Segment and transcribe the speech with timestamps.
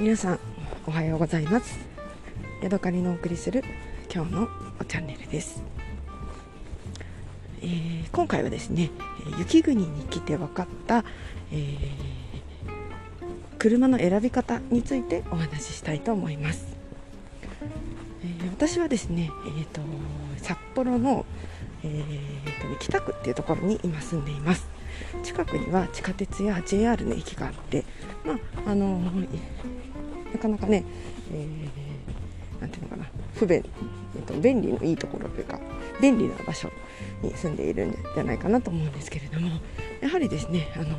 [0.00, 0.40] 皆さん
[0.86, 1.78] おはようございます。
[2.62, 3.62] ヤドカリのお送りする
[4.10, 4.48] 今日の
[4.88, 5.62] チャンネルです、
[7.60, 8.90] えー、今回はですね
[9.38, 11.04] 雪国に来て分かった、
[11.52, 11.78] えー、
[13.58, 16.64] 車の選び方についてお話ししたいと思います、
[18.24, 19.82] えー、私はですね、えーと、
[20.38, 21.26] 札幌の、
[21.84, 24.79] えーと、北区っていうところに今住んでいます。
[25.22, 27.84] 近くには地下鉄や JR の駅があって、
[28.24, 28.98] まああの
[30.32, 30.84] なかなかね、
[31.32, 33.64] えー、なんていうのかな不便、
[34.16, 35.58] えーと、便利のいいところというか
[36.00, 36.70] 便利な場所
[37.22, 39.48] に住んでいるんじゃないかなと思うんですけれども
[40.00, 40.96] やはりですね、あの、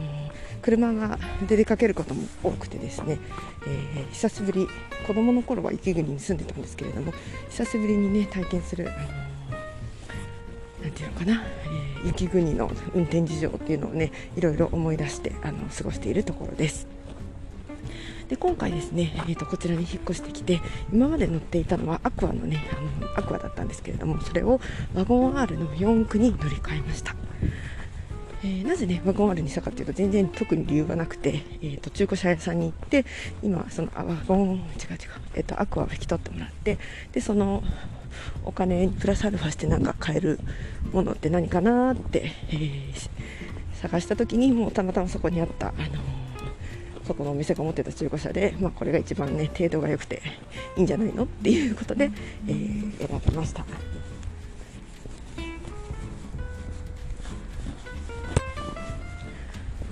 [0.61, 3.19] 車がで出かけることも多くてですね、
[3.65, 4.67] えー、久しぶり
[5.07, 7.13] 子供の頃は雪国に住んでたんですけれども
[7.49, 9.30] 久しぶりにね体験する、あの
[10.81, 11.43] なんていうのかな、
[12.01, 16.87] えー、雪国の運転事情っていうのをねいろいろ思い出してあの過ごしているところです。
[18.31, 20.61] で今回ですね、えーと、こちらに引っ越してきて
[20.93, 24.61] 今まで乗っていたのはアクアのねあのアクアだったんですけれどもそれを
[24.93, 27.13] ワゴン R の4区に乗り換えました。
[28.43, 33.05] えー、なぜねワゴン R にしたかというと全然特に理由がなくて、えーと、中古車屋さんに行って
[33.43, 34.67] 今そのあワゴン違う違う、
[35.35, 36.79] えーと、アクアを引き取ってもらって
[37.11, 37.61] でその
[38.43, 40.39] お金プラスアルファしてなんか買える
[40.91, 43.09] ものって何かなって、えー、
[43.73, 45.77] 探した時にもうたまたまそこにあったあの
[47.05, 50.21] そこのお店が持ってた中古車で、まあ、これが一番ね程度が良くて
[50.77, 52.11] いいんじゃないのっていうことで、
[52.47, 53.65] えー、選びました。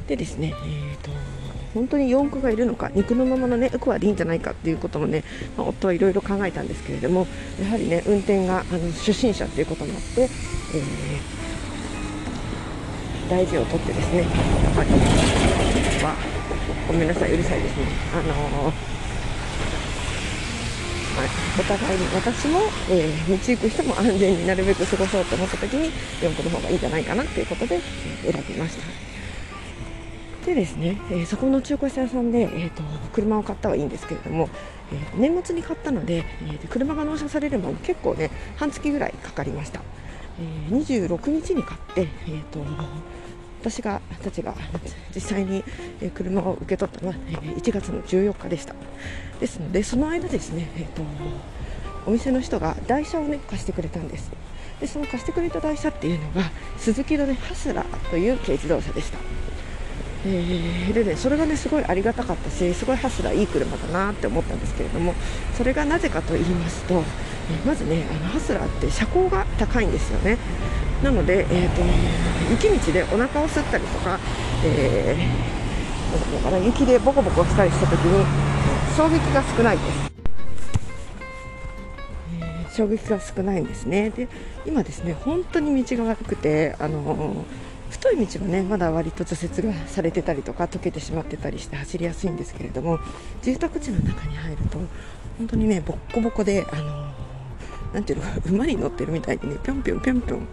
[0.08, 1.12] でですね、えーと、
[1.74, 5.24] 本当に四駆がいるのか肉のままのねクアでいいんじゃないかっていうこともね、
[5.58, 7.28] まあ、夫はいろいろ考えたんですけれども
[7.62, 14.30] やはりね運転があの初心者っていうこともあって、えー、大事をとってですねやっ
[14.76, 14.90] ぱり
[16.04, 16.40] は
[16.88, 17.86] ごめんなさいうるさいですね。
[18.14, 18.72] あのー、は
[21.26, 25.92] い、お互いに私も、えー、道行く人も安全になるべく過ごそうと思った時に
[26.22, 27.80] 4個の方がいいんじゃないかなっていうことで
[28.24, 29.09] 選びました。
[30.46, 32.82] でですね、えー、そこの中古車屋さんで、えーと、
[33.14, 34.50] 車を買ったはいいんですけれども、
[34.92, 39.82] えー、年末に買ったので、えー、車が納車されるのも結構ね半月ぐらいかかりました、
[40.40, 42.60] えー、26日に買って、えーと
[43.60, 44.56] 私がたちが
[45.14, 45.64] 実際に
[46.14, 47.14] 車を受け取ったのは
[47.58, 48.74] 1月の14日でした。
[49.40, 51.02] ですのでその間ですね、えーと、
[52.06, 54.32] お店の人が台車をね貸してくれたんです。
[54.80, 59.18] でその貸してくれた台車っていうのがスズキのねハスラーという軽自動車でした。
[60.26, 65.14] えー、でねそれがねすごいありがたかったしすごいハスラーいい車だなって思ったんですけれども
[65.58, 70.38] それがなぜかと言いますと、えー、まずねあのハスラーって車高が高いんですよね。
[71.04, 71.82] なので、えーと、
[72.52, 74.20] 雪道でお腹を吸ったりとか、
[74.66, 78.26] えー、だかな雪でボコボコしたりした時に
[78.98, 80.12] 衝撃が少ないです、
[82.42, 84.10] えー、衝撃が少ないんですね。
[84.10, 84.28] で
[84.66, 87.46] 今ですね本当に道が悪くてあの
[87.90, 93.00] 太い道はねまだ割と除雪がされてたりとか溶けてしまってたりして走りやすいんですけれども
[93.42, 94.80] 住宅地の中に入ると
[95.38, 97.10] 本当にねボッコボコであの
[97.94, 100.48] なんていうの馬に乗ってるみたいにねぴょんぴょんぴょんぴょん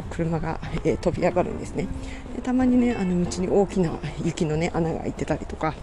[0.00, 1.86] こう車が、えー、飛び上がるんですね。
[2.34, 3.92] でたまにねあの道に大きな
[4.24, 5.74] 雪のね穴が開いてたりとか、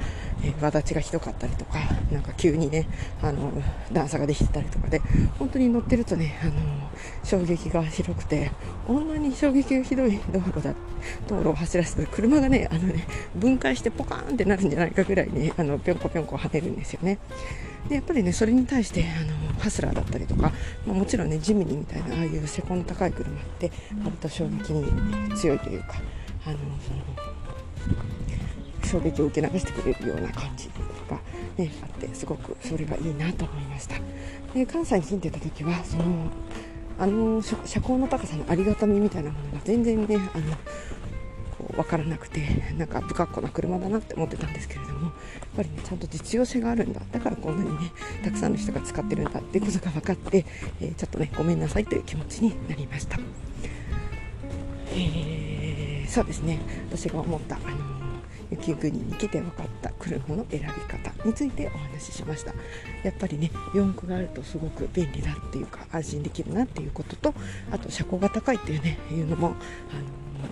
[0.43, 1.79] えー、輪立ちがひどかったりとか
[2.11, 2.87] なんか急にね
[3.21, 3.51] あの
[3.91, 5.01] 段差ができてたりとかで
[5.37, 6.53] 本当に乗ってるとねあの
[7.23, 8.51] 衝撃が広くて
[8.87, 10.73] こんなに衝撃がひどい道路だ
[11.27, 13.05] 道路を走らせて車がねあのね
[13.35, 17.19] 分解してポカーンってなるんじゃないかぐらいねあのぴょんこぴょんこ跳ねるんですよね。
[17.89, 20.51] でやっぱりねそれに対してあのハスラーだったりとか、
[20.85, 23.71] まあ、もちろんねジミニーみたいなああいう施工の高い車って
[24.03, 25.95] 割と衝撃に強いというか
[26.45, 26.57] あの
[28.85, 30.69] 衝撃を受け流してくれるような感じ
[31.09, 31.19] が、
[31.57, 33.95] ね、あってすごくそれがいいなと思いました。
[34.53, 36.03] で関西に住んでた時はその
[36.99, 40.57] あの車高の高さのありがたみみたいなものが全然ねあの
[41.77, 42.41] 分からなくて
[42.75, 45.11] なんか不格好な車だなって思ってたんですけれどもやっ
[45.55, 47.01] ぱりねちゃんと実用性があるんだ。
[47.11, 47.91] だからこんなにね
[48.23, 50.45] たくさんの人が使ってるんだっていうことが分かって、
[50.81, 53.19] えー、ちょっとねごめんなさいという気持ちになりました、
[54.91, 56.59] えー、そうですね。
[56.89, 57.97] 私が思ったあの
[58.49, 62.53] 雪国に来て分かった車の選び方についてお話ししました。
[63.03, 67.33] やっぱりね四駆があるとすごく便利だっていうか安心できるなっていうことと
[67.71, 69.55] あと車高が高いっていうねいうのもあの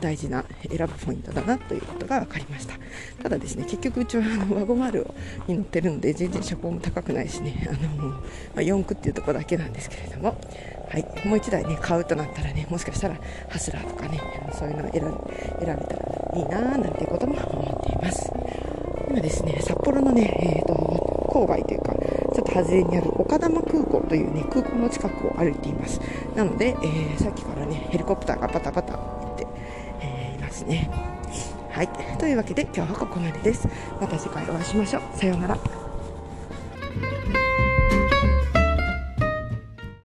[0.02, 2.76] 大事な選ぶポイントだなということが分かりました。
[3.22, 5.08] ただですね結局うちはあのワゴマル
[5.48, 7.72] に乗ってるので全然車高も高くないしね あ
[8.02, 8.20] の、ま
[8.58, 10.38] あ、4駆っていうところだけなんですけれども、
[10.90, 13.16] はい、もう1台ね買うとなったらねもしかしたら
[13.50, 14.20] ハスラーとかね
[14.54, 15.08] そういうのを選選
[15.60, 18.32] べたらいいななんていうことも思っています。
[19.10, 21.94] 今ですね札幌のね、えーと郊外というか
[22.34, 26.00] ちょっと外れにある岡玉空港というね空港の近くを歩いています。
[26.34, 28.98] なので、えー、さっきからねヘリコプターがバタバタ、
[30.56, 30.90] ますね。
[31.70, 31.90] はい。
[32.18, 33.68] というわけで今日はここまでです。
[34.00, 35.18] また次回お会いしましょう。
[35.18, 35.85] さようなら。